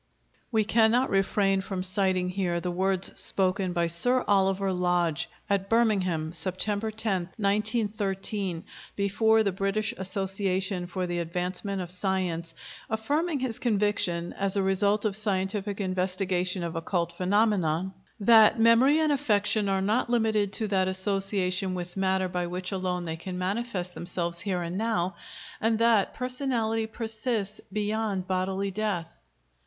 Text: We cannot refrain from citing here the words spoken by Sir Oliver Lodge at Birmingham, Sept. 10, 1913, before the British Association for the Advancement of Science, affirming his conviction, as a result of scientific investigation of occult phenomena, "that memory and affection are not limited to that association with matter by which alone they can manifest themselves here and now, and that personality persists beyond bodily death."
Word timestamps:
We 0.51 0.63
cannot 0.65 1.11
refrain 1.11 1.61
from 1.61 1.83
citing 1.83 2.29
here 2.29 2.59
the 2.59 2.71
words 2.71 3.11
spoken 3.21 3.71
by 3.71 3.85
Sir 3.85 4.25
Oliver 4.27 4.73
Lodge 4.73 5.29
at 5.47 5.69
Birmingham, 5.69 6.31
Sept. 6.31 6.57
10, 6.57 6.79
1913, 7.37 8.63
before 8.95 9.43
the 9.43 9.51
British 9.51 9.93
Association 9.99 10.87
for 10.87 11.05
the 11.05 11.19
Advancement 11.19 11.83
of 11.83 11.91
Science, 11.91 12.55
affirming 12.89 13.41
his 13.41 13.59
conviction, 13.59 14.33
as 14.33 14.57
a 14.57 14.63
result 14.63 15.05
of 15.05 15.15
scientific 15.15 15.79
investigation 15.79 16.63
of 16.63 16.75
occult 16.75 17.11
phenomena, 17.11 17.93
"that 18.19 18.59
memory 18.59 18.97
and 18.99 19.11
affection 19.11 19.69
are 19.69 19.81
not 19.81 20.09
limited 20.09 20.51
to 20.53 20.67
that 20.69 20.87
association 20.87 21.75
with 21.75 21.95
matter 21.95 22.27
by 22.27 22.47
which 22.47 22.71
alone 22.71 23.05
they 23.05 23.15
can 23.17 23.37
manifest 23.37 23.93
themselves 23.93 24.39
here 24.39 24.63
and 24.63 24.75
now, 24.79 25.13
and 25.61 25.77
that 25.77 26.15
personality 26.15 26.87
persists 26.87 27.61
beyond 27.71 28.25
bodily 28.27 28.71
death." 28.71 29.19